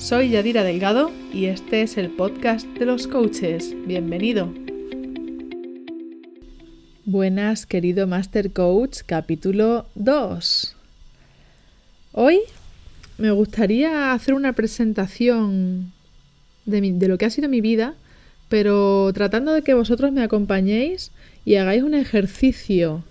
Soy 0.00 0.30
Yadira 0.30 0.64
Delgado 0.64 1.12
y 1.30 1.44
este 1.44 1.82
es 1.82 1.98
el 1.98 2.08
podcast 2.08 2.66
de 2.66 2.86
los 2.86 3.06
coaches. 3.06 3.76
Bienvenido. 3.86 4.50
Buenas, 7.04 7.66
querido 7.66 8.06
Master 8.06 8.50
Coach, 8.50 9.00
capítulo 9.04 9.84
2. 9.96 10.74
Hoy 12.12 12.40
me 13.18 13.30
gustaría 13.30 14.14
hacer 14.14 14.32
una 14.32 14.54
presentación 14.54 15.92
de, 16.64 16.80
de, 16.80 17.06
lo 17.06 17.18
que 17.18 17.26
ha 17.26 17.30
sido 17.30 17.50
mi 17.50 17.60
vida, 17.60 17.94
pero 18.48 19.12
tratando 19.12 19.52
de 19.52 19.60
que 19.60 19.74
vosotros 19.74 20.12
me 20.12 20.22
acompañéis 20.22 21.12
y 21.44 21.56
hagáis 21.56 21.82
un 21.82 21.92
ejercicio 21.92 23.04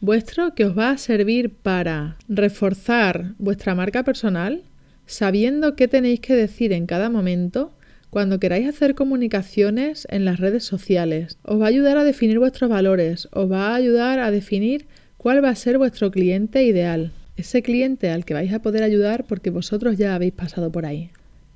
vuestro 0.00 0.52
que 0.56 0.64
os 0.64 0.76
va 0.76 0.90
a 0.90 0.98
servir 0.98 1.50
para 1.50 2.16
reforzar 2.28 3.34
vuestra 3.38 3.76
marca 3.76 4.02
personal 4.02 4.64
sabiendo 5.06 5.76
qué 5.76 5.88
tenéis 5.88 6.20
que 6.20 6.34
decir 6.34 6.72
en 6.72 6.86
cada 6.86 7.10
momento 7.10 7.72
cuando 8.10 8.38
queráis 8.38 8.68
hacer 8.68 8.94
comunicaciones 8.94 10.06
en 10.08 10.24
las 10.24 10.38
redes 10.38 10.62
sociales. 10.62 11.36
Os 11.42 11.60
va 11.60 11.64
a 11.64 11.68
ayudar 11.68 11.96
a 11.98 12.04
definir 12.04 12.38
vuestros 12.38 12.70
valores, 12.70 13.28
os 13.32 13.50
va 13.50 13.70
a 13.70 13.74
ayudar 13.74 14.20
a 14.20 14.30
definir 14.30 14.86
cuál 15.16 15.42
va 15.42 15.48
a 15.48 15.54
ser 15.56 15.78
vuestro 15.78 16.10
cliente 16.10 16.62
ideal, 16.64 17.10
ese 17.36 17.62
cliente 17.62 18.10
al 18.10 18.24
que 18.24 18.34
vais 18.34 18.52
a 18.52 18.60
poder 18.60 18.82
ayudar 18.84 19.24
porque 19.24 19.50
vosotros 19.50 19.98
ya 19.98 20.14
habéis 20.14 20.32
pasado 20.32 20.70
por 20.70 20.86
ahí. 20.86 21.10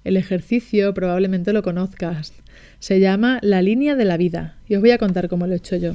El 0.04 0.16
ejercicio 0.16 0.94
probablemente 0.94 1.52
lo 1.52 1.62
conozcas. 1.62 2.32
Se 2.80 2.98
llama 2.98 3.38
la 3.42 3.62
línea 3.62 3.94
de 3.94 4.04
la 4.04 4.16
vida 4.16 4.56
y 4.68 4.74
os 4.74 4.80
voy 4.80 4.90
a 4.90 4.98
contar 4.98 5.28
cómo 5.28 5.46
lo 5.46 5.52
he 5.52 5.58
hecho 5.58 5.76
yo. 5.76 5.94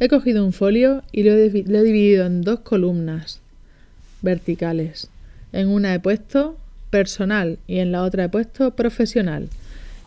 He 0.00 0.08
cogido 0.08 0.44
un 0.44 0.52
folio 0.52 1.02
y 1.12 1.22
lo 1.22 1.32
he, 1.32 1.64
lo 1.66 1.78
he 1.78 1.82
dividido 1.82 2.26
en 2.26 2.42
dos 2.42 2.60
columnas 2.60 3.40
verticales. 4.22 5.08
En 5.52 5.68
una 5.68 5.94
he 5.94 6.00
puesto 6.00 6.56
personal 6.94 7.58
y 7.66 7.78
en 7.78 7.90
la 7.90 8.04
otra 8.04 8.22
he 8.22 8.28
puesto 8.28 8.76
profesional. 8.76 9.48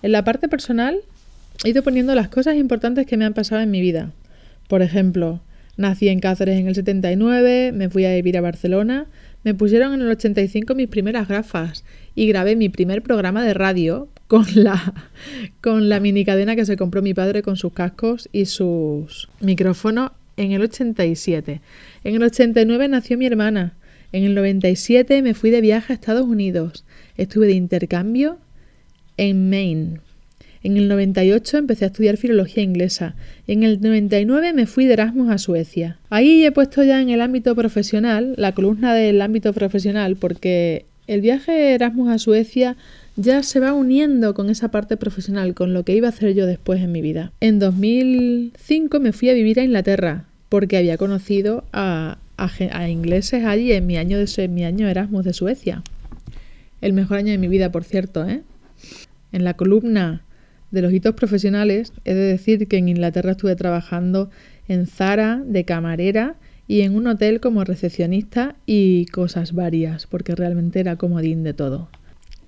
En 0.03 0.13
la 0.13 0.23
parte 0.23 0.47
personal 0.47 0.99
he 1.65 1.71
ido 1.71 1.83
poniendo 1.83 2.15
las 2.15 2.29
cosas 2.29 2.55
importantes 2.55 3.05
que 3.05 3.17
me 3.17 3.25
han 3.25 3.33
pasado 3.33 3.59
en 3.59 3.69
mi 3.69 3.81
vida. 3.81 4.13
Por 4.69 4.81
ejemplo, 4.81 5.41
nací 5.75 6.07
en 6.07 6.21
Cáceres 6.21 6.57
en 6.57 6.69
el 6.69 6.75
79, 6.75 7.73
me 7.73 7.89
fui 7.89 8.05
a 8.05 8.15
vivir 8.15 8.37
a 8.37 8.41
Barcelona, 8.41 9.05
me 9.43 9.53
pusieron 9.53 9.95
en 9.95 10.01
el 10.01 10.07
85 10.11 10.75
mis 10.75 10.87
primeras 10.87 11.27
gafas 11.27 11.83
y 12.15 12.25
grabé 12.25 12.55
mi 12.55 12.69
primer 12.69 13.01
programa 13.01 13.43
de 13.43 13.53
radio 13.53 14.07
con 14.27 14.45
la, 14.55 14.93
con 15.59 15.89
la 15.89 15.99
mini 15.99 16.23
cadena 16.23 16.55
que 16.55 16.65
se 16.65 16.77
compró 16.77 17.01
mi 17.01 17.13
padre 17.13 17.41
con 17.41 17.57
sus 17.57 17.73
cascos 17.73 18.29
y 18.31 18.45
sus 18.45 19.27
micrófonos 19.41 20.11
en 20.37 20.53
el 20.53 20.61
87. 20.61 21.59
En 22.05 22.15
el 22.15 22.23
89 22.23 22.87
nació 22.87 23.17
mi 23.17 23.25
hermana 23.25 23.73
en 24.11 24.23
el 24.23 24.35
97 24.35 25.21
me 25.21 25.33
fui 25.33 25.49
de 25.49 25.61
viaje 25.61 25.93
a 25.93 25.95
Estados 25.95 26.25
Unidos. 26.25 26.85
Estuve 27.17 27.47
de 27.47 27.53
intercambio 27.53 28.37
en 29.17 29.49
Maine. 29.49 29.99
En 30.63 30.75
el 30.75 30.87
98 30.87 31.57
empecé 31.57 31.85
a 31.85 31.87
estudiar 31.87 32.17
filología 32.17 32.63
inglesa. 32.63 33.15
En 33.47 33.63
el 33.63 33.79
99 33.81 34.53
me 34.53 34.65
fui 34.65 34.85
de 34.85 34.93
Erasmus 34.93 35.29
a 35.29 35.37
Suecia. 35.37 35.97
Ahí 36.09 36.45
he 36.45 36.51
puesto 36.51 36.83
ya 36.83 37.01
en 37.01 37.09
el 37.09 37.21
ámbito 37.21 37.55
profesional, 37.55 38.33
la 38.37 38.53
columna 38.53 38.93
del 38.93 39.21
ámbito 39.21 39.53
profesional, 39.53 40.15
porque 40.15 40.85
el 41.07 41.21
viaje 41.21 41.51
de 41.51 41.73
Erasmus 41.73 42.09
a 42.09 42.17
Suecia 42.17 42.75
ya 43.15 43.43
se 43.43 43.59
va 43.59 43.73
uniendo 43.73 44.33
con 44.33 44.49
esa 44.49 44.69
parte 44.69 44.97
profesional, 44.97 45.53
con 45.53 45.73
lo 45.73 45.83
que 45.83 45.95
iba 45.95 46.07
a 46.07 46.11
hacer 46.11 46.33
yo 46.33 46.45
después 46.45 46.81
en 46.81 46.91
mi 46.91 47.01
vida. 47.01 47.31
En 47.39 47.59
2005 47.59 48.99
me 48.99 49.13
fui 49.13 49.29
a 49.29 49.33
vivir 49.33 49.59
a 49.59 49.63
Inglaterra, 49.63 50.25
porque 50.49 50.77
había 50.77 50.97
conocido 50.97 51.63
a, 51.73 52.17
a, 52.37 52.89
ingleses 52.89 53.43
allí 53.43 53.73
en 53.73 53.85
mi 53.85 53.97
año 53.97 54.19
de 54.19 54.47
mi 54.47 54.63
año 54.63 54.87
Erasmus 54.87 55.25
de 55.25 55.33
Suecia. 55.33 55.83
El 56.81 56.93
mejor 56.93 57.17
año 57.17 57.31
de 57.31 57.37
mi 57.37 57.47
vida, 57.47 57.71
por 57.71 57.83
cierto, 57.83 58.27
¿eh? 58.27 58.43
En 59.31 59.43
la 59.43 59.55
columna 59.55 60.23
de 60.71 60.81
los 60.81 60.93
hitos 60.93 61.15
profesionales 61.15 61.93
he 62.05 62.13
de 62.13 62.21
decir 62.21 62.67
que 62.67 62.77
en 62.77 62.89
Inglaterra 62.89 63.31
estuve 63.31 63.55
trabajando 63.55 64.29
en 64.67 64.85
Zara 64.85 65.41
de 65.45 65.65
camarera 65.65 66.35
y 66.67 66.81
en 66.81 66.95
un 66.95 67.07
hotel 67.07 67.39
como 67.39 67.63
recepcionista 67.63 68.55
y 68.65 69.05
cosas 69.07 69.53
varias, 69.53 70.05
porque 70.05 70.35
realmente 70.35 70.79
era 70.79 70.97
comodín 70.97 71.43
de 71.43 71.53
todo. 71.53 71.89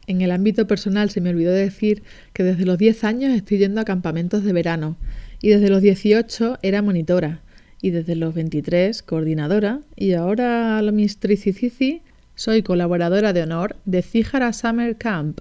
En 0.08 0.22
el 0.22 0.32
ámbito 0.32 0.68
personal 0.68 1.10
se 1.10 1.22
me 1.22 1.30
olvidó 1.30 1.52
decir 1.52 2.04
que 2.34 2.44
desde 2.44 2.66
los 2.66 2.78
10 2.78 3.04
años 3.04 3.32
estoy 3.34 3.60
yendo 3.60 3.82
a 3.82 3.86
campamentos 3.86 4.44
de 4.44 4.54
verano 4.54 4.98
y 5.42 5.50
desde 5.50 5.70
los 5.70 5.82
18 5.82 6.60
era 6.62 6.82
monitora 6.82 7.42
y 7.82 7.92
desde 7.92 8.16
los 8.16 8.34
23 8.34 9.02
coordinadora 9.04 9.80
y 9.96 10.14
ahora 10.14 10.78
a 10.78 10.82
la 10.82 10.92
Mistricicici 10.92 12.02
soy 12.36 12.64
colaboradora 12.64 13.34
de 13.34 13.44
honor 13.44 13.76
de 13.86 14.02
Cijara 14.02 14.54
Summer 14.54 14.96
Camp, 14.96 15.40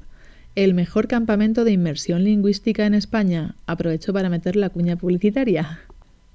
el 0.57 0.75
mejor 0.75 1.07
campamento 1.07 1.65
de 1.65 1.71
inmersión 1.71 2.25
lingüística 2.25 2.87
en 2.87 2.95
España. 2.95 3.55
Aprovecho 3.67 4.13
para 4.13 4.29
meter 4.29 4.57
la 4.57 4.71
cuña 4.71 4.97
publicitaria. 4.97 5.81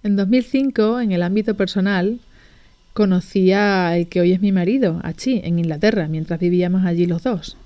En 0.03 0.15
2005, 0.15 1.01
en 1.01 1.11
el 1.11 1.21
ámbito 1.21 1.55
personal, 1.55 2.19
conocí 2.93 3.51
a 3.51 3.97
el 3.97 4.07
que 4.07 4.21
hoy 4.21 4.31
es 4.31 4.41
mi 4.41 4.51
marido, 4.51 5.01
Achi, 5.03 5.41
en 5.43 5.59
Inglaterra, 5.59 6.07
mientras 6.07 6.39
vivíamos 6.39 6.85
allí 6.85 7.05
los 7.05 7.23
dos. 7.23 7.57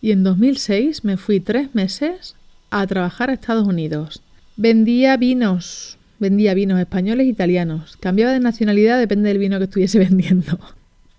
Y 0.00 0.10
en 0.10 0.24
2006 0.24 1.04
me 1.04 1.16
fui 1.16 1.40
tres 1.40 1.74
meses 1.74 2.34
a 2.70 2.86
trabajar 2.86 3.30
a 3.30 3.34
Estados 3.34 3.66
Unidos. 3.66 4.22
Vendía 4.56 5.16
vinos, 5.16 5.95
Vendía 6.18 6.54
vinos 6.54 6.80
españoles 6.80 7.26
e 7.26 7.30
italianos. 7.30 7.96
Cambiaba 7.98 8.32
de 8.32 8.40
nacionalidad 8.40 8.98
depende 8.98 9.28
del 9.28 9.38
vino 9.38 9.58
que 9.58 9.64
estuviese 9.64 9.98
vendiendo. 10.06 10.58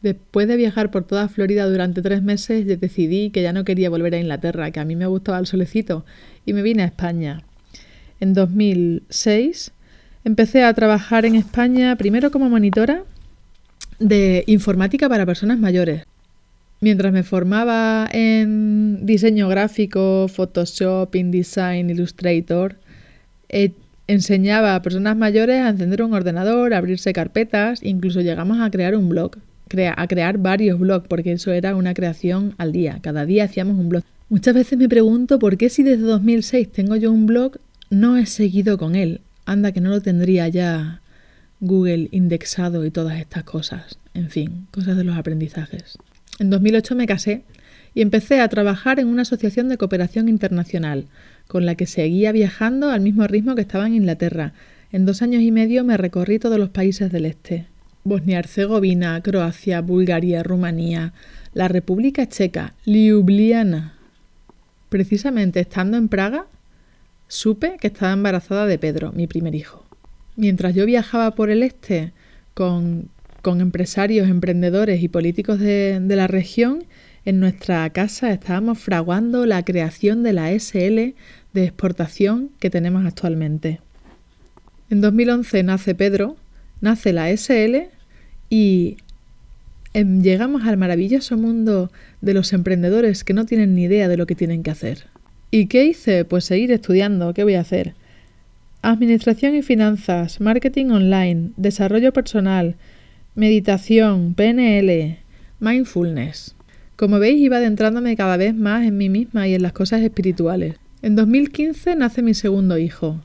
Después 0.01 0.47
de 0.47 0.57
viajar 0.57 0.91
por 0.91 1.03
toda 1.03 1.27
Florida 1.27 1.67
durante 1.67 2.01
tres 2.01 2.21
meses, 2.21 2.65
decidí 2.79 3.31
que 3.31 3.41
ya 3.41 3.51
no 3.51 3.63
quería 3.63 3.89
volver 3.89 4.13
a 4.13 4.19
Inglaterra, 4.19 4.71
que 4.71 4.79
a 4.79 4.85
mí 4.85 4.95
me 4.95 5.07
gustaba 5.07 5.39
el 5.39 5.47
solecito, 5.47 6.05
y 6.45 6.53
me 6.53 6.61
vine 6.61 6.83
a 6.83 6.85
España. 6.85 7.43
En 8.19 8.33
2006 8.33 9.71
empecé 10.23 10.63
a 10.63 10.73
trabajar 10.73 11.25
en 11.25 11.35
España 11.35 11.95
primero 11.95 12.31
como 12.31 12.49
monitora 12.49 13.03
de 13.99 14.43
informática 14.47 15.09
para 15.09 15.25
personas 15.25 15.57
mayores. 15.57 16.03
Mientras 16.79 17.11
me 17.11 17.23
formaba 17.23 18.07
en 18.11 19.05
diseño 19.05 19.47
gráfico, 19.47 20.27
Photoshop, 20.27 21.15
InDesign, 21.15 21.89
Illustrator, 21.89 22.75
Enseñaba 24.07 24.75
a 24.75 24.81
personas 24.81 25.17
mayores 25.17 25.61
a 25.61 25.69
encender 25.69 26.01
un 26.01 26.13
ordenador, 26.13 26.73
a 26.73 26.77
abrirse 26.77 27.11
carpetas, 27.13 27.83
incluso 27.83 28.21
llegamos 28.21 28.59
a 28.61 28.71
crear 28.71 28.95
un 28.95 29.09
blog, 29.09 29.31
a 29.95 30.07
crear 30.07 30.37
varios 30.37 30.79
blogs, 30.79 31.07
porque 31.07 31.33
eso 31.33 31.51
era 31.51 31.75
una 31.75 31.93
creación 31.93 32.55
al 32.57 32.71
día, 32.71 32.99
cada 33.01 33.25
día 33.25 33.43
hacíamos 33.43 33.77
un 33.77 33.89
blog. 33.89 34.03
Muchas 34.29 34.53
veces 34.53 34.77
me 34.77 34.89
pregunto 34.89 35.39
por 35.39 35.57
qué 35.57 35.69
si 35.69 35.83
desde 35.83 36.03
2006 36.03 36.71
tengo 36.71 36.95
yo 36.95 37.11
un 37.11 37.25
blog, 37.25 37.57
no 37.89 38.17
he 38.17 38.25
seguido 38.25 38.77
con 38.77 38.95
él. 38.95 39.21
Anda 39.45 39.71
que 39.71 39.81
no 39.81 39.89
lo 39.89 40.01
tendría 40.01 40.47
ya 40.49 41.01
Google 41.59 42.09
indexado 42.11 42.85
y 42.85 42.91
todas 42.91 43.19
estas 43.19 43.43
cosas. 43.43 43.97
En 44.13 44.29
fin, 44.29 44.67
cosas 44.71 44.97
de 44.97 45.03
los 45.03 45.17
aprendizajes. 45.17 45.97
En 46.39 46.49
2008 46.49 46.95
me 46.95 47.07
casé 47.07 47.43
y 47.93 48.01
empecé 48.01 48.41
a 48.41 48.47
trabajar 48.47 48.99
en 48.99 49.07
una 49.07 49.23
asociación 49.23 49.69
de 49.69 49.77
cooperación 49.77 50.29
internacional, 50.29 51.05
con 51.47 51.65
la 51.65 51.75
que 51.75 51.85
seguía 51.85 52.31
viajando 52.31 52.89
al 52.89 53.01
mismo 53.01 53.25
ritmo 53.27 53.55
que 53.55 53.61
estaba 53.61 53.87
en 53.87 53.95
Inglaterra. 53.95 54.53
En 54.91 55.05
dos 55.05 55.21
años 55.21 55.41
y 55.41 55.51
medio 55.51 55.83
me 55.83 55.97
recorrí 55.97 56.39
todos 56.39 56.59
los 56.59 56.69
países 56.69 57.11
del 57.11 57.25
este. 57.25 57.67
Bosnia-Herzegovina, 58.03 59.21
Croacia, 59.21 59.81
Bulgaria, 59.81 60.43
Rumanía, 60.43 61.13
la 61.53 61.67
República 61.67 62.27
Checa, 62.27 62.73
Ljubljana. 62.85 63.95
Precisamente 64.89 65.59
estando 65.59 65.97
en 65.97 66.07
Praga, 66.07 66.45
supe 67.27 67.75
que 67.79 67.87
estaba 67.87 68.13
embarazada 68.13 68.65
de 68.65 68.79
Pedro, 68.79 69.11
mi 69.11 69.27
primer 69.27 69.55
hijo. 69.55 69.85
Mientras 70.37 70.73
yo 70.73 70.85
viajaba 70.85 71.31
por 71.31 71.49
el 71.49 71.63
este 71.63 72.13
con, 72.53 73.09
con 73.41 73.59
empresarios, 73.59 74.29
emprendedores 74.29 75.03
y 75.03 75.09
políticos 75.09 75.59
de, 75.59 75.99
de 76.01 76.15
la 76.15 76.27
región, 76.27 76.85
en 77.27 77.41
nuestra 77.41 77.89
casa 77.89 78.31
estábamos 78.31 78.79
fraguando 78.79 79.45
la 79.45 79.65
creación 79.65 80.23
de 80.23 80.31
la 80.31 80.49
SL 80.57 81.13
de 81.51 81.63
exportación 81.65 82.51
que 82.57 82.69
tenemos 82.69 83.05
actualmente. 83.05 83.81
En 84.89 85.01
2011 85.01 85.61
nace 85.63 85.93
Pedro, 85.93 86.37
nace 86.79 87.11
la 87.11 87.29
SL 87.29 87.89
y 88.49 88.95
em, 89.93 90.21
llegamos 90.21 90.65
al 90.65 90.77
maravilloso 90.77 91.35
mundo 91.35 91.91
de 92.21 92.33
los 92.33 92.53
emprendedores 92.53 93.25
que 93.25 93.33
no 93.33 93.45
tienen 93.45 93.75
ni 93.75 93.83
idea 93.83 94.07
de 94.07 94.15
lo 94.15 94.25
que 94.25 94.35
tienen 94.35 94.63
que 94.63 94.71
hacer. 94.71 95.07
¿Y 95.51 95.65
qué 95.65 95.83
hice? 95.83 96.23
Pues 96.23 96.45
seguir 96.45 96.71
estudiando. 96.71 97.33
¿Qué 97.33 97.43
voy 97.43 97.55
a 97.55 97.61
hacer? 97.61 97.93
Administración 98.81 99.53
y 99.53 99.63
finanzas, 99.63 100.39
marketing 100.39 100.91
online, 100.91 101.49
desarrollo 101.57 102.13
personal, 102.13 102.77
meditación, 103.35 104.33
PNL, 104.33 105.17
mindfulness. 105.59 106.56
Como 106.97 107.19
veis, 107.19 107.39
iba 107.39 107.57
adentrándome 107.57 108.17
cada 108.17 108.37
vez 108.37 108.55
más 108.55 108.83
en 108.83 108.97
mí 108.97 109.07
misma 109.07 109.47
y 109.47 109.53
en 109.53 109.61
las 109.61 109.71
cosas 109.71 110.01
espirituales. 110.01 110.77
En 111.03 111.15
2015 111.15 111.95
nace 111.95 112.23
mi 112.23 112.33
segundo 112.33 112.79
hijo. 112.79 113.21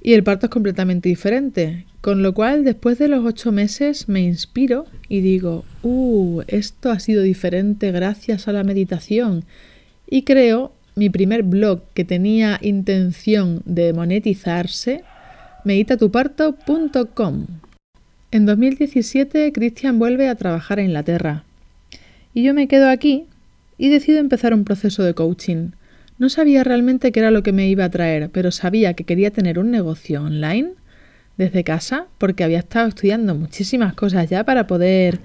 Y 0.00 0.12
el 0.12 0.22
parto 0.22 0.46
es 0.46 0.50
completamente 0.50 1.08
diferente. 1.08 1.84
Con 2.00 2.22
lo 2.22 2.34
cual, 2.34 2.64
después 2.64 2.96
de 2.98 3.08
los 3.08 3.26
ocho 3.26 3.50
meses, 3.50 4.08
me 4.08 4.20
inspiro 4.20 4.86
y 5.08 5.20
digo, 5.20 5.64
uh, 5.82 6.42
esto 6.46 6.92
ha 6.92 7.00
sido 7.00 7.22
diferente 7.22 7.90
gracias 7.90 8.46
a 8.46 8.52
la 8.52 8.62
meditación. 8.62 9.44
Y 10.08 10.22
creo 10.22 10.72
mi 10.94 11.10
primer 11.10 11.42
blog 11.42 11.82
que 11.92 12.04
tenía 12.04 12.60
intención 12.62 13.62
de 13.64 13.92
monetizarse, 13.92 15.02
meditatuparto.com. 15.64 17.46
En 18.30 18.46
2017, 18.46 19.52
Christian 19.52 19.98
vuelve 19.98 20.28
a 20.28 20.36
trabajar 20.36 20.78
a 20.78 20.82
Inglaterra. 20.82 21.44
Y 22.38 22.44
yo 22.44 22.54
me 22.54 22.68
quedo 22.68 22.88
aquí 22.88 23.24
y 23.78 23.88
decido 23.88 24.20
empezar 24.20 24.54
un 24.54 24.62
proceso 24.62 25.02
de 25.02 25.12
coaching. 25.12 25.72
No 26.18 26.28
sabía 26.28 26.62
realmente 26.62 27.10
qué 27.10 27.18
era 27.18 27.32
lo 27.32 27.42
que 27.42 27.50
me 27.50 27.66
iba 27.66 27.84
a 27.84 27.90
traer, 27.90 28.30
pero 28.30 28.52
sabía 28.52 28.94
que 28.94 29.02
quería 29.02 29.32
tener 29.32 29.58
un 29.58 29.72
negocio 29.72 30.22
online 30.22 30.70
desde 31.36 31.64
casa 31.64 32.06
porque 32.16 32.44
había 32.44 32.60
estado 32.60 32.86
estudiando 32.86 33.34
muchísimas 33.34 33.92
cosas 33.94 34.30
ya 34.30 34.44
para 34.44 34.68
poder 34.68 35.18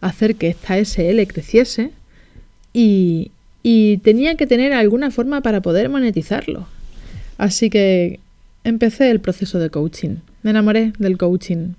hacer 0.00 0.36
que 0.36 0.50
esta 0.50 0.78
SL 0.78 1.20
creciese 1.26 1.90
y, 2.72 3.32
y 3.64 3.96
tenía 3.96 4.36
que 4.36 4.46
tener 4.46 4.72
alguna 4.72 5.10
forma 5.10 5.40
para 5.40 5.62
poder 5.62 5.88
monetizarlo. 5.88 6.68
Así 7.38 7.70
que 7.70 8.20
empecé 8.62 9.10
el 9.10 9.18
proceso 9.18 9.58
de 9.58 9.68
coaching. 9.68 10.18
Me 10.44 10.50
enamoré 10.50 10.92
del 11.00 11.18
coaching. 11.18 11.72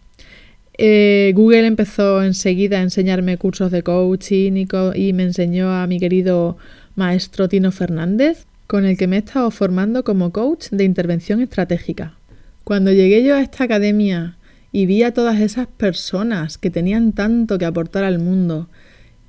Eh, 0.78 1.34
Google 1.36 1.68
empezó 1.68 2.24
enseguida 2.24 2.80
a 2.80 2.84
enseñarme 2.84 3.38
cursos 3.38 3.72
de 3.72 3.84
coaching 3.84 4.54
y, 4.54 4.68
y 4.96 5.14
me 5.14 5.24
enseñó 5.24 5.72
a 5.72 5.86
mi 5.88 6.00
querido 6.00 6.58
maestro 6.96 7.48
Tino 7.48 7.72
Fernández, 7.72 8.46
con 8.68 8.86
el 8.86 8.98
que 8.98 9.08
me 9.08 9.18
he 9.18 9.20
estado 9.20 9.52
formando 9.52 10.04
como 10.04 10.32
coach 10.32 10.70
de 10.72 10.84
intervención 10.84 11.42
estratégica. 11.42 12.18
Cuando 12.64 12.92
llegué 12.92 13.24
yo 13.24 13.36
a 13.36 13.42
esta 13.42 13.66
academia 13.66 14.38
y 14.72 14.86
vi 14.86 15.04
a 15.04 15.14
todas 15.14 15.40
esas 15.40 15.68
personas 15.68 16.58
que 16.58 16.70
tenían 16.70 17.12
tanto 17.12 17.58
que 17.58 17.66
aportar 17.66 18.04
al 18.04 18.20
mundo 18.20 18.70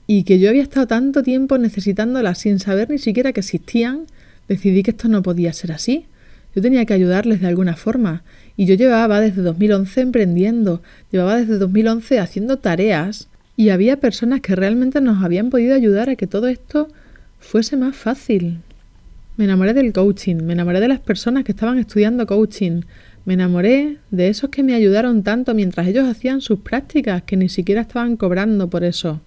y 0.06 0.24
que 0.24 0.38
yo 0.38 0.48
había 0.48 0.62
estado 0.62 0.86
tanto 0.86 1.22
tiempo 1.22 1.58
necesitándolas 1.58 2.38
sin 2.38 2.58
saber 2.58 2.90
ni 2.90 2.98
siquiera 2.98 3.32
que 3.32 3.40
existían, 3.40 4.06
decidí 4.48 4.82
que 4.82 4.92
esto 4.92 5.08
no 5.08 5.22
podía 5.22 5.52
ser 5.52 5.72
así. 5.72 6.06
Yo 6.54 6.62
tenía 6.62 6.84
que 6.84 6.94
ayudarles 6.94 7.40
de 7.40 7.48
alguna 7.48 7.76
forma. 7.76 8.22
Y 8.56 8.66
yo 8.66 8.74
llevaba 8.74 9.20
desde 9.20 9.42
2011 9.42 10.00
emprendiendo, 10.00 10.82
llevaba 11.10 11.36
desde 11.36 11.58
2011 11.58 12.20
haciendo 12.20 12.58
tareas. 12.58 13.28
Y 13.56 13.70
había 13.70 13.98
personas 13.98 14.40
que 14.40 14.56
realmente 14.56 15.00
nos 15.00 15.22
habían 15.22 15.50
podido 15.50 15.74
ayudar 15.74 16.10
a 16.10 16.16
que 16.16 16.26
todo 16.26 16.48
esto 16.48 16.88
fuese 17.38 17.76
más 17.76 17.96
fácil. 17.96 18.58
Me 19.36 19.44
enamoré 19.44 19.74
del 19.74 19.92
coaching, 19.92 20.36
me 20.36 20.52
enamoré 20.52 20.80
de 20.80 20.88
las 20.88 21.00
personas 21.00 21.44
que 21.44 21.52
estaban 21.52 21.78
estudiando 21.78 22.26
coaching, 22.26 22.82
me 23.24 23.34
enamoré 23.34 23.96
de 24.10 24.28
esos 24.28 24.50
que 24.50 24.62
me 24.62 24.74
ayudaron 24.74 25.22
tanto 25.22 25.54
mientras 25.54 25.88
ellos 25.88 26.06
hacían 26.08 26.40
sus 26.40 26.60
prácticas, 26.60 27.22
que 27.22 27.36
ni 27.36 27.48
siquiera 27.48 27.80
estaban 27.80 28.16
cobrando 28.16 28.68
por 28.70 28.84
eso. 28.84 29.20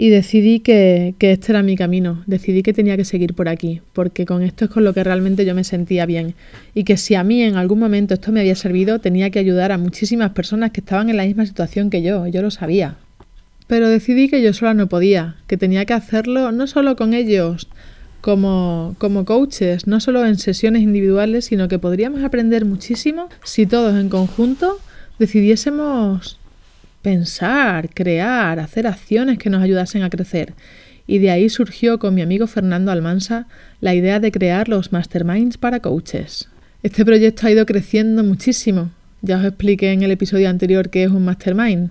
Y 0.00 0.10
decidí 0.10 0.60
que, 0.60 1.16
que, 1.18 1.32
este 1.32 1.50
era 1.50 1.64
mi 1.64 1.76
camino, 1.76 2.22
decidí 2.28 2.62
que 2.62 2.72
tenía 2.72 2.96
que 2.96 3.04
seguir 3.04 3.34
por 3.34 3.48
aquí, 3.48 3.80
porque 3.92 4.26
con 4.26 4.42
esto 4.42 4.66
es 4.66 4.70
con 4.70 4.84
lo 4.84 4.94
que 4.94 5.02
realmente 5.02 5.44
yo 5.44 5.56
me 5.56 5.64
sentía 5.64 6.06
bien. 6.06 6.36
Y 6.72 6.84
que 6.84 6.96
si 6.96 7.16
a 7.16 7.24
mí 7.24 7.42
en 7.42 7.56
algún 7.56 7.80
momento 7.80 8.14
esto 8.14 8.30
me 8.30 8.38
había 8.38 8.54
servido, 8.54 9.00
tenía 9.00 9.30
que 9.30 9.40
ayudar 9.40 9.72
a 9.72 9.76
muchísimas 9.76 10.30
personas 10.30 10.70
que 10.70 10.82
estaban 10.82 11.10
en 11.10 11.16
la 11.16 11.24
misma 11.24 11.44
situación 11.46 11.90
que 11.90 12.00
yo, 12.00 12.28
yo 12.28 12.42
lo 12.42 12.52
sabía. 12.52 12.94
Pero 13.66 13.88
decidí 13.88 14.28
que 14.28 14.40
yo 14.40 14.52
sola 14.52 14.72
no 14.72 14.88
podía, 14.88 15.34
que 15.48 15.56
tenía 15.56 15.84
que 15.84 15.94
hacerlo 15.94 16.52
no 16.52 16.68
solo 16.68 16.94
con 16.94 17.12
ellos, 17.12 17.66
como, 18.20 18.94
como 18.98 19.24
coaches, 19.24 19.88
no 19.88 19.98
solo 19.98 20.24
en 20.24 20.38
sesiones 20.38 20.82
individuales, 20.82 21.46
sino 21.46 21.66
que 21.66 21.80
podríamos 21.80 22.22
aprender 22.22 22.64
muchísimo 22.64 23.28
si 23.42 23.66
todos 23.66 23.98
en 23.98 24.10
conjunto 24.10 24.78
decidiésemos 25.18 26.38
pensar, 27.02 27.90
crear, 27.90 28.58
hacer 28.58 28.86
acciones 28.86 29.38
que 29.38 29.50
nos 29.50 29.62
ayudasen 29.62 30.02
a 30.02 30.10
crecer. 30.10 30.54
Y 31.06 31.18
de 31.18 31.30
ahí 31.30 31.48
surgió 31.48 31.98
con 31.98 32.14
mi 32.14 32.22
amigo 32.22 32.46
Fernando 32.46 32.92
Almansa 32.92 33.46
la 33.80 33.94
idea 33.94 34.20
de 34.20 34.30
crear 34.32 34.68
los 34.68 34.92
masterminds 34.92 35.56
para 35.56 35.80
coaches. 35.80 36.48
Este 36.82 37.04
proyecto 37.04 37.46
ha 37.46 37.50
ido 37.50 37.66
creciendo 37.66 38.22
muchísimo. 38.24 38.90
Ya 39.22 39.38
os 39.38 39.44
expliqué 39.44 39.92
en 39.92 40.02
el 40.02 40.10
episodio 40.10 40.48
anterior 40.48 40.90
qué 40.90 41.04
es 41.04 41.10
un 41.10 41.24
mastermind. 41.24 41.90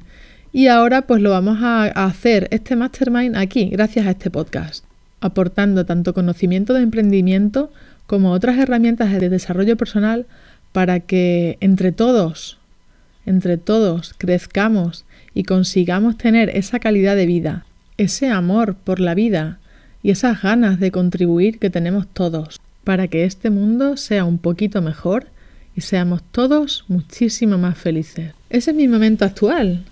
Y 0.53 0.67
ahora 0.67 1.03
pues 1.03 1.21
lo 1.21 1.31
vamos 1.31 1.57
a 1.61 1.85
hacer 1.85 2.47
este 2.51 2.75
mastermind 2.75 3.35
aquí, 3.35 3.69
gracias 3.69 4.05
a 4.05 4.11
este 4.11 4.29
podcast 4.29 4.87
aportando 5.19 5.85
tanto 5.85 6.13
conocimiento 6.13 6.73
de 6.73 6.81
emprendimiento 6.81 7.71
como 8.05 8.31
otras 8.31 8.57
herramientas 8.57 9.11
de 9.19 9.29
desarrollo 9.29 9.75
personal 9.77 10.25
para 10.71 10.99
que 10.99 11.57
entre 11.59 11.91
todos, 11.91 12.59
entre 13.27 13.57
todos 13.57 14.15
crezcamos 14.17 15.05
y 15.35 15.43
consigamos 15.43 16.17
tener 16.17 16.49
esa 16.49 16.79
calidad 16.79 17.15
de 17.15 17.27
vida, 17.27 17.65
ese 17.97 18.29
amor 18.29 18.75
por 18.75 18.99
la 18.99 19.13
vida 19.13 19.59
y 20.01 20.09
esas 20.09 20.41
ganas 20.41 20.79
de 20.79 20.89
contribuir 20.89 21.59
que 21.59 21.69
tenemos 21.69 22.07
todos 22.07 22.59
para 22.83 23.07
que 23.07 23.25
este 23.25 23.49
mundo 23.49 23.97
sea 23.97 24.25
un 24.25 24.37
poquito 24.37 24.81
mejor 24.81 25.27
y 25.75 25.81
seamos 25.81 26.23
todos 26.31 26.85
muchísimo 26.87 27.57
más 27.57 27.77
felices. 27.77 28.33
Ese 28.49 28.71
es 28.71 28.77
mi 28.77 28.87
momento 28.87 29.25
actual. 29.25 29.83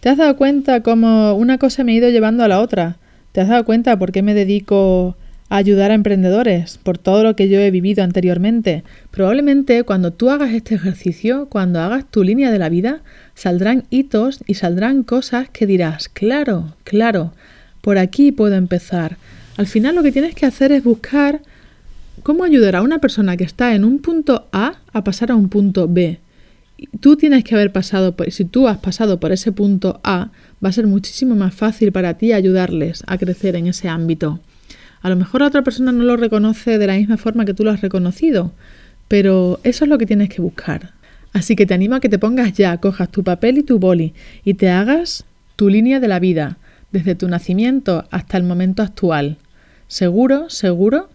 ¿Te 0.00 0.10
has 0.10 0.18
dado 0.18 0.36
cuenta 0.36 0.82
cómo 0.82 1.34
una 1.34 1.58
cosa 1.58 1.84
me 1.84 1.92
ha 1.92 1.96
ido 1.96 2.10
llevando 2.10 2.44
a 2.44 2.48
la 2.48 2.60
otra? 2.60 2.96
¿Te 3.32 3.40
has 3.40 3.48
dado 3.48 3.64
cuenta 3.64 3.98
por 3.98 4.12
qué 4.12 4.20
me 4.20 4.34
dedico 4.34 5.16
ayudar 5.56 5.90
a 5.90 5.94
emprendedores? 5.94 6.78
Por 6.78 6.98
todo 6.98 7.22
lo 7.22 7.36
que 7.36 7.48
yo 7.48 7.60
he 7.60 7.70
vivido 7.70 8.02
anteriormente. 8.02 8.84
Probablemente 9.10 9.84
cuando 9.84 10.12
tú 10.12 10.30
hagas 10.30 10.52
este 10.52 10.74
ejercicio, 10.74 11.46
cuando 11.50 11.80
hagas 11.80 12.10
tu 12.10 12.24
línea 12.24 12.50
de 12.50 12.58
la 12.58 12.70
vida, 12.70 13.02
saldrán 13.34 13.84
hitos 13.90 14.42
y 14.46 14.54
saldrán 14.54 15.02
cosas 15.02 15.50
que 15.50 15.66
dirás, 15.66 16.08
claro, 16.08 16.74
claro, 16.84 17.32
por 17.82 17.98
aquí 17.98 18.32
puedo 18.32 18.54
empezar. 18.54 19.18
Al 19.58 19.66
final 19.66 19.94
lo 19.94 20.02
que 20.02 20.12
tienes 20.12 20.34
que 20.34 20.46
hacer 20.46 20.72
es 20.72 20.82
buscar 20.82 21.42
cómo 22.22 22.44
ayudar 22.44 22.76
a 22.76 22.82
una 22.82 23.00
persona 23.00 23.36
que 23.36 23.44
está 23.44 23.74
en 23.74 23.84
un 23.84 23.98
punto 23.98 24.48
A 24.52 24.76
a 24.92 25.04
pasar 25.04 25.30
a 25.30 25.36
un 25.36 25.50
punto 25.50 25.86
B. 25.86 26.18
Tú 27.00 27.16
tienes 27.16 27.44
que 27.44 27.54
haber 27.54 27.72
pasado 27.72 28.16
si 28.28 28.44
tú 28.46 28.68
has 28.68 28.78
pasado 28.78 29.20
por 29.20 29.32
ese 29.32 29.52
punto 29.52 30.00
A, 30.02 30.30
va 30.64 30.70
a 30.70 30.72
ser 30.72 30.86
muchísimo 30.86 31.34
más 31.34 31.54
fácil 31.54 31.92
para 31.92 32.14
ti 32.14 32.32
ayudarles 32.32 33.04
a 33.06 33.18
crecer 33.18 33.54
en 33.56 33.66
ese 33.66 33.88
ámbito. 33.88 34.40
A 35.02 35.10
lo 35.10 35.16
mejor 35.16 35.40
la 35.40 35.48
otra 35.48 35.62
persona 35.62 35.92
no 35.92 36.04
lo 36.04 36.16
reconoce 36.16 36.78
de 36.78 36.86
la 36.86 36.96
misma 36.96 37.16
forma 37.16 37.44
que 37.44 37.54
tú 37.54 37.64
lo 37.64 37.70
has 37.70 37.80
reconocido, 37.80 38.52
pero 39.08 39.60
eso 39.64 39.84
es 39.84 39.88
lo 39.88 39.98
que 39.98 40.06
tienes 40.06 40.28
que 40.28 40.40
buscar. 40.40 40.92
Así 41.32 41.56
que 41.56 41.66
te 41.66 41.74
animo 41.74 41.96
a 41.96 42.00
que 42.00 42.08
te 42.08 42.18
pongas 42.18 42.52
ya, 42.52 42.76
cojas 42.76 43.10
tu 43.10 43.24
papel 43.24 43.58
y 43.58 43.62
tu 43.62 43.78
boli 43.78 44.14
y 44.44 44.54
te 44.54 44.70
hagas 44.70 45.24
tu 45.56 45.68
línea 45.68 45.98
de 45.98 46.08
la 46.08 46.20
vida, 46.20 46.58
desde 46.92 47.14
tu 47.14 47.28
nacimiento 47.28 48.04
hasta 48.10 48.36
el 48.36 48.44
momento 48.44 48.82
actual. 48.82 49.38
Seguro, 49.88 50.50
seguro 50.50 51.08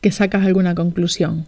que 0.00 0.10
sacas 0.10 0.44
alguna 0.44 0.74
conclusión. 0.74 1.46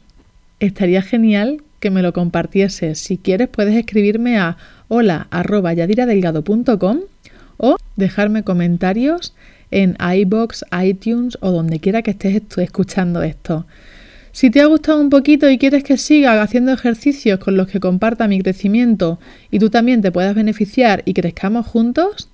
Estaría 0.60 1.02
genial 1.02 1.62
que 1.80 1.90
me 1.90 2.02
lo 2.02 2.12
compartieses. 2.12 2.98
Si 2.98 3.16
quieres 3.16 3.48
puedes 3.48 3.74
escribirme 3.74 4.38
a 4.38 4.58
hola.yadiradelgado.com 4.88 6.98
o 7.56 7.76
dejarme 7.96 8.42
comentarios 8.42 9.34
en 9.70 9.96
iBox, 10.00 10.64
iTunes 10.82 11.38
o 11.40 11.50
donde 11.50 11.80
quiera 11.80 12.02
que 12.02 12.12
estés 12.12 12.42
escuchando 12.56 13.22
esto. 13.22 13.66
Si 14.32 14.50
te 14.50 14.60
ha 14.60 14.66
gustado 14.66 15.00
un 15.00 15.10
poquito 15.10 15.50
y 15.50 15.58
quieres 15.58 15.82
que 15.82 15.96
siga 15.96 16.40
haciendo 16.40 16.72
ejercicios 16.72 17.40
con 17.40 17.56
los 17.56 17.66
que 17.66 17.80
comparta 17.80 18.28
mi 18.28 18.40
crecimiento 18.40 19.18
y 19.50 19.58
tú 19.58 19.70
también 19.70 20.02
te 20.02 20.12
puedas 20.12 20.34
beneficiar 20.34 21.02
y 21.04 21.14
crezcamos 21.14 21.66
juntos, 21.66 22.28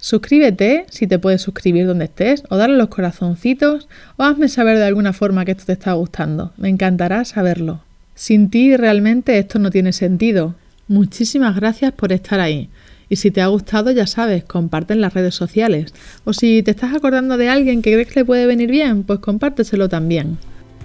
suscríbete 0.00 0.86
si 0.90 1.06
te 1.06 1.18
puedes 1.18 1.42
suscribir 1.42 1.86
donde 1.86 2.06
estés 2.06 2.44
o 2.48 2.56
darle 2.56 2.78
los 2.78 2.88
corazoncitos 2.88 3.88
o 4.16 4.22
hazme 4.22 4.48
saber 4.48 4.78
de 4.78 4.86
alguna 4.86 5.12
forma 5.12 5.44
que 5.44 5.52
esto 5.52 5.66
te 5.66 5.74
está 5.74 5.92
gustando. 5.92 6.52
Me 6.56 6.70
encantará 6.70 7.24
saberlo. 7.26 7.82
Sin 8.14 8.48
ti 8.48 8.76
realmente 8.76 9.38
esto 9.38 9.58
no 9.58 9.70
tiene 9.70 9.92
sentido. 9.92 10.54
Muchísimas 10.88 11.56
gracias 11.56 11.92
por 11.92 12.12
estar 12.12 12.40
ahí. 12.40 12.70
Y 13.12 13.16
si 13.16 13.30
te 13.30 13.42
ha 13.42 13.46
gustado, 13.48 13.90
ya 13.90 14.06
sabes, 14.06 14.42
comparte 14.42 14.94
en 14.94 15.02
las 15.02 15.12
redes 15.12 15.34
sociales. 15.34 15.92
O 16.24 16.32
si 16.32 16.62
te 16.62 16.70
estás 16.70 16.94
acordando 16.94 17.36
de 17.36 17.50
alguien 17.50 17.82
que 17.82 17.92
crees 17.92 18.08
que 18.08 18.20
le 18.20 18.24
puede 18.24 18.46
venir 18.46 18.70
bien, 18.70 19.02
pues 19.02 19.18
compárteselo 19.18 19.90
también. 19.90 20.38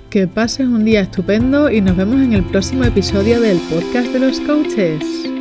Que 0.10 0.28
pases 0.28 0.68
un 0.68 0.84
día 0.84 1.00
estupendo 1.00 1.72
y 1.72 1.80
nos 1.80 1.96
vemos 1.96 2.20
en 2.22 2.34
el 2.34 2.44
próximo 2.44 2.84
episodio 2.84 3.40
del 3.40 3.60
podcast 3.70 4.10
de 4.10 4.20
los 4.20 4.42
coaches. 4.42 5.37